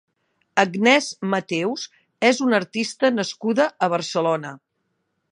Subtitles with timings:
[0.61, 1.83] Agnès Mateus
[2.29, 4.55] és una artista nascuda a Barcelona.